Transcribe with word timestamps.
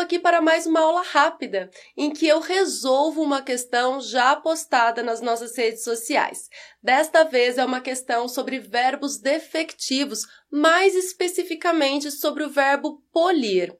aqui 0.00 0.18
para 0.18 0.40
mais 0.40 0.66
uma 0.66 0.80
aula 0.80 1.02
rápida, 1.02 1.70
em 1.96 2.10
que 2.10 2.26
eu 2.26 2.40
resolvo 2.40 3.22
uma 3.22 3.42
questão 3.42 4.00
já 4.00 4.34
postada 4.34 5.02
nas 5.02 5.20
nossas 5.20 5.56
redes 5.56 5.84
sociais. 5.84 6.48
Desta 6.82 7.24
vez 7.24 7.58
é 7.58 7.64
uma 7.64 7.80
questão 7.80 8.26
sobre 8.26 8.58
verbos 8.58 9.18
defectivos, 9.18 10.26
mais 10.50 10.94
especificamente 10.94 12.10
sobre 12.10 12.42
o 12.42 12.50
verbo 12.50 13.02
polir. 13.12 13.72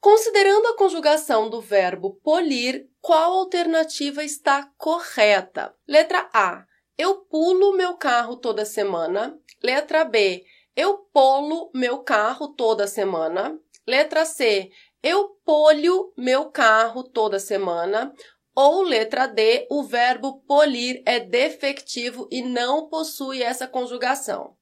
Considerando 0.00 0.66
a 0.66 0.76
conjugação 0.76 1.48
do 1.48 1.60
verbo 1.60 2.18
polir, 2.22 2.88
qual 3.00 3.34
alternativa 3.34 4.24
está 4.24 4.70
correta? 4.76 5.74
Letra 5.86 6.28
A. 6.32 6.64
Eu 6.96 7.16
pulo 7.18 7.72
meu 7.72 7.94
carro 7.94 8.36
toda 8.36 8.64
semana. 8.64 9.38
Letra 9.62 10.04
B. 10.04 10.44
Eu 10.76 10.98
polo 11.12 11.70
meu 11.74 11.98
carro 12.02 12.48
toda 12.48 12.86
semana. 12.86 13.58
Letra 13.86 14.24
C. 14.24 14.70
Eu 15.04 15.36
polho 15.44 16.14
meu 16.16 16.46
carro 16.46 17.04
toda 17.04 17.38
semana. 17.38 18.10
Ou 18.56 18.80
letra 18.80 19.26
D, 19.26 19.66
o 19.70 19.82
verbo 19.82 20.40
polir 20.46 21.02
é 21.04 21.20
defectivo 21.20 22.26
e 22.30 22.40
não 22.40 22.88
possui 22.88 23.42
essa 23.42 23.68
conjugação. 23.68 24.56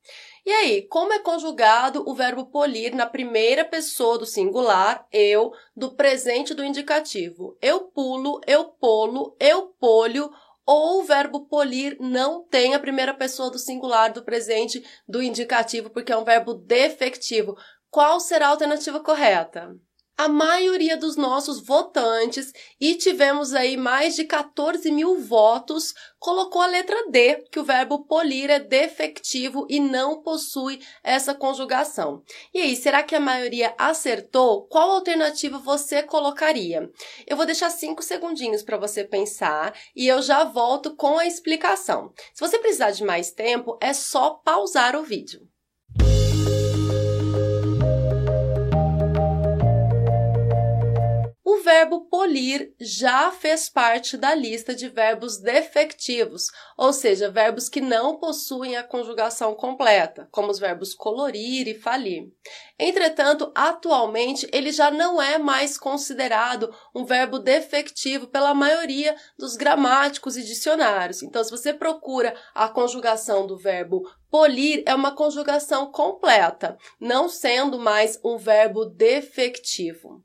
E 0.45 0.51
aí, 0.51 0.83
como 0.89 1.13
é 1.13 1.21
conjugado 1.21 2.03
o 2.09 2.13
verbo 2.13 2.47
polir 2.47 2.93
na 2.93 3.07
primeira 3.07 3.65
pessoa 3.65 4.19
do 4.19 4.27
singular, 4.27 5.07
eu, 5.13 5.53
do 5.77 5.95
presente 5.95 6.55
do 6.55 6.65
indicativo? 6.65 7.57
Eu 7.63 7.83
pulo, 7.83 8.41
eu 8.45 8.65
polo, 8.65 9.37
eu 9.39 9.69
polho, 9.79 10.29
ou 10.67 11.03
o 11.03 11.05
verbo 11.05 11.47
polir 11.47 11.97
não 12.01 12.43
tem 12.43 12.75
a 12.75 12.81
primeira 12.81 13.15
pessoa 13.15 13.49
do 13.49 13.61
singular 13.61 14.13
do 14.13 14.25
presente 14.25 14.85
do 15.07 15.23
indicativo, 15.23 15.89
porque 15.91 16.11
é 16.11 16.17
um 16.17 16.25
verbo 16.25 16.55
defectivo. 16.55 17.57
Qual 17.89 18.19
será 18.19 18.49
a 18.49 18.51
alternativa 18.51 18.99
correta? 18.99 19.73
A 20.17 20.29
maioria 20.29 20.97
dos 20.97 21.17
nossos 21.17 21.61
votantes, 21.61 22.53
e 22.81 22.95
tivemos 22.95 23.55
aí 23.55 23.77
mais 23.77 24.15
de 24.15 24.25
14 24.25 24.91
mil 24.91 25.19
votos, 25.19 25.95
colocou 26.19 26.63
a 26.63 26.67
letra 26.67 27.11
D, 27.11 27.45
que 27.51 27.59
o 27.59 27.65
verbo 27.65 28.05
polir 28.05 28.51
é 28.51 28.61
defectivo 28.61 29.67
e 29.69 29.81
não 29.81 30.23
possui 30.23 30.81
essa 31.03 31.35
conjugação. 31.35 32.23
E 32.55 32.61
aí, 32.61 32.77
será 32.77 33.03
que 33.03 33.15
a 33.15 33.21
maioria 33.21 33.75
acertou? 33.77 34.67
Qual 34.67 34.91
alternativa 34.91 35.59
você 35.59 36.03
colocaria? 36.03 36.91
Eu 37.27 37.37
vou 37.37 37.47
deixar 37.47 37.71
cinco 37.71 38.03
segundinhos 38.03 38.63
para 38.63 38.77
você 38.77 39.05
pensar 39.05 39.75
e 39.97 40.07
eu 40.07 40.23
já 40.23 40.45
volto 40.45 40.95
com 40.95 41.19
a 41.19 41.27
explicação. 41.27 42.13
Se 42.33 42.41
você 42.41 42.59
precisar 42.59 42.93
de 42.93 43.05
mais 43.05 43.33
tempo, 43.33 43.77
é 43.81 43.93
só 43.93 44.31
pausar 44.31 44.95
o 44.95 45.03
vídeo. 45.03 45.52
Verbo 52.33 52.43
polir 52.43 52.75
já 52.81 53.31
fez 53.31 53.69
parte 53.69 54.17
da 54.17 54.35
lista 54.35 54.75
de 54.75 54.89
verbos 54.89 55.39
defectivos, 55.39 56.47
ou 56.79 56.91
seja, 56.91 57.31
verbos 57.31 57.69
que 57.69 57.81
não 57.81 58.19
possuem 58.19 58.75
a 58.75 58.83
conjugação 58.83 59.55
completa, 59.55 60.27
como 60.31 60.51
os 60.51 60.59
verbos 60.59 60.95
colorir 60.95 61.69
e 61.69 61.75
falir. 61.75 62.33
Entretanto, 62.79 63.53
atualmente 63.55 64.49
ele 64.51 64.73
já 64.73 64.91
não 64.91 65.21
é 65.21 65.37
mais 65.37 65.77
considerado 65.77 66.75
um 66.95 67.05
verbo 67.05 67.39
defectivo 67.39 68.27
pela 68.27 68.55
maioria 68.55 69.15
dos 69.39 69.55
gramáticos 69.55 70.37
e 70.39 70.43
dicionários. 70.43 71.23
Então, 71.23 71.45
se 71.45 71.51
você 71.51 71.75
procura 71.75 72.35
a 72.55 72.67
conjugação 72.67 73.47
do 73.47 73.59
verbo 73.59 74.11
polir, 74.33 74.83
é 74.87 74.95
uma 74.95 75.15
conjugação 75.15 75.93
completa, 75.93 76.79
não 76.99 77.29
sendo 77.29 77.79
mais 77.79 78.19
um 78.25 78.39
verbo 78.39 78.87
defectivo. 78.87 80.25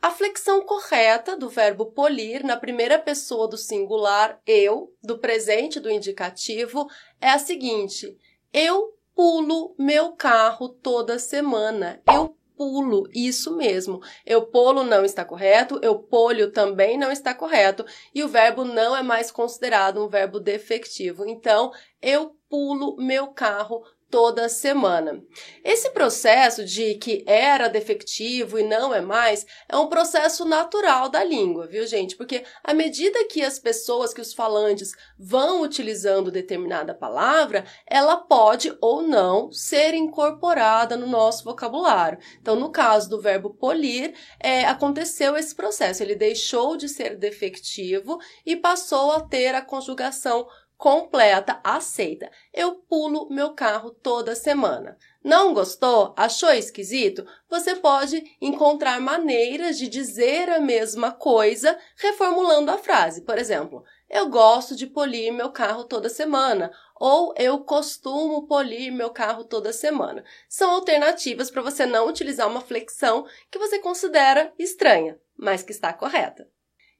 A 0.00 0.10
flexão 0.10 0.62
correta 0.62 1.36
do 1.36 1.50
verbo 1.50 1.92
polir 1.92 2.42
na 2.42 2.56
primeira 2.56 2.98
pessoa 2.98 3.46
do 3.46 3.58
singular 3.58 4.40
eu, 4.46 4.90
do 5.02 5.18
presente 5.18 5.78
do 5.78 5.90
indicativo, 5.90 6.88
é 7.20 7.28
a 7.28 7.38
seguinte: 7.38 8.16
eu 8.54 8.96
pulo 9.14 9.74
meu 9.78 10.12
carro 10.12 10.70
toda 10.70 11.18
semana. 11.18 12.02
Eu 12.10 12.34
pulo, 12.62 13.08
isso 13.12 13.56
mesmo. 13.56 14.00
Eu 14.24 14.42
polo 14.42 14.84
não 14.84 15.04
está 15.04 15.24
correto, 15.24 15.80
eu 15.82 15.98
polho 15.98 16.52
também 16.52 16.96
não 16.96 17.10
está 17.10 17.34
correto, 17.34 17.84
e 18.14 18.22
o 18.22 18.28
verbo 18.28 18.64
não 18.64 18.96
é 18.96 19.02
mais 19.02 19.32
considerado 19.32 20.00
um 20.00 20.06
verbo 20.06 20.38
defectivo. 20.38 21.26
Então, 21.26 21.72
eu 22.00 22.36
pulo 22.48 22.94
meu 22.98 23.28
carro 23.28 23.82
toda 24.12 24.46
semana. 24.46 25.24
Esse 25.64 25.88
processo 25.88 26.66
de 26.66 26.96
que 26.96 27.24
era 27.26 27.66
defectivo 27.66 28.58
e 28.58 28.62
não 28.62 28.94
é 28.94 29.00
mais 29.00 29.46
é 29.66 29.74
um 29.74 29.86
processo 29.86 30.44
natural 30.44 31.08
da 31.08 31.24
língua, 31.24 31.66
viu, 31.66 31.86
gente? 31.86 32.14
Porque 32.14 32.44
à 32.62 32.74
medida 32.74 33.24
que 33.24 33.42
as 33.42 33.58
pessoas, 33.58 34.12
que 34.12 34.20
os 34.20 34.34
falantes 34.34 34.92
vão 35.18 35.62
utilizando 35.62 36.30
determinada 36.30 36.92
palavra, 36.94 37.64
ela 37.86 38.18
pode 38.18 38.76
ou 38.82 39.00
não 39.00 39.50
ser 39.50 39.94
incorporada 39.94 40.94
no 40.94 41.06
nosso 41.06 41.42
vocabulário. 41.42 42.18
Então, 42.38 42.54
no 42.54 42.70
caso 42.70 43.08
do 43.08 43.18
verbo 43.18 43.54
polir, 43.54 44.12
é, 44.38 44.66
aconteceu 44.66 45.38
esse 45.38 45.54
processo. 45.54 46.02
Ele 46.02 46.14
deixou 46.14 46.76
de 46.76 46.86
ser 46.86 47.16
defectivo 47.16 48.18
e 48.44 48.56
passou 48.56 49.12
a 49.12 49.20
ter 49.22 49.54
a 49.54 49.62
conjugação 49.62 50.46
completa, 50.82 51.60
aceita. 51.62 52.28
Eu 52.52 52.74
pulo 52.74 53.28
meu 53.30 53.54
carro 53.54 53.92
toda 53.92 54.34
semana. 54.34 54.98
Não 55.22 55.54
gostou? 55.54 56.12
Achou 56.16 56.50
esquisito? 56.50 57.24
Você 57.48 57.76
pode 57.76 58.20
encontrar 58.40 59.00
maneiras 59.00 59.78
de 59.78 59.86
dizer 59.86 60.50
a 60.50 60.58
mesma 60.58 61.12
coisa 61.12 61.78
reformulando 61.94 62.72
a 62.72 62.78
frase. 62.78 63.22
Por 63.22 63.38
exemplo, 63.38 63.84
eu 64.10 64.28
gosto 64.28 64.74
de 64.74 64.88
polir 64.88 65.32
meu 65.32 65.52
carro 65.52 65.84
toda 65.84 66.08
semana. 66.08 66.72
Ou 66.96 67.32
eu 67.38 67.60
costumo 67.60 68.48
polir 68.48 68.92
meu 68.92 69.10
carro 69.10 69.44
toda 69.44 69.72
semana. 69.72 70.24
São 70.48 70.72
alternativas 70.72 71.48
para 71.48 71.62
você 71.62 71.86
não 71.86 72.08
utilizar 72.08 72.48
uma 72.48 72.60
flexão 72.60 73.24
que 73.52 73.58
você 73.58 73.78
considera 73.78 74.52
estranha, 74.58 75.16
mas 75.36 75.62
que 75.62 75.70
está 75.70 75.92
correta. 75.92 76.50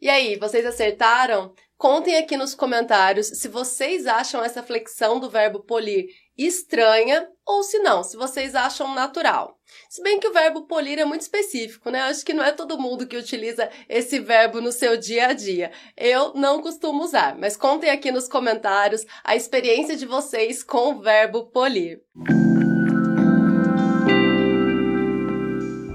E 0.02 0.10
aí, 0.10 0.34
vocês 0.34 0.66
acertaram? 0.66 1.54
Contem 1.78 2.16
aqui 2.16 2.36
nos 2.36 2.56
comentários 2.56 3.28
se 3.28 3.46
vocês 3.46 4.04
acham 4.04 4.42
essa 4.42 4.60
flexão 4.60 5.20
do 5.20 5.30
verbo 5.30 5.60
polir 5.60 6.06
estranha 6.36 7.28
ou 7.46 7.62
se 7.62 7.78
não, 7.78 8.02
se 8.02 8.16
vocês 8.16 8.56
acham 8.56 8.92
natural. 8.96 9.56
Se 9.88 10.02
bem 10.02 10.18
que 10.18 10.26
o 10.26 10.32
verbo 10.32 10.66
polir 10.66 10.98
é 10.98 11.04
muito 11.04 11.20
específico, 11.20 11.88
né? 11.88 12.00
Acho 12.00 12.24
que 12.24 12.34
não 12.34 12.42
é 12.42 12.50
todo 12.50 12.80
mundo 12.80 13.06
que 13.06 13.16
utiliza 13.16 13.70
esse 13.88 14.18
verbo 14.18 14.60
no 14.60 14.72
seu 14.72 14.96
dia 14.96 15.28
a 15.28 15.32
dia. 15.34 15.70
Eu 15.96 16.34
não 16.34 16.60
costumo 16.60 17.04
usar, 17.04 17.38
mas 17.38 17.56
contem 17.56 17.88
aqui 17.88 18.10
nos 18.10 18.26
comentários 18.26 19.06
a 19.22 19.36
experiência 19.36 19.96
de 19.96 20.04
vocês 20.04 20.64
com 20.64 20.94
o 20.94 21.00
verbo 21.00 21.46
polir. 21.46 22.00